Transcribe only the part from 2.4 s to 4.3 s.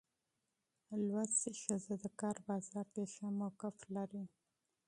بازار کې ښه موقف لري.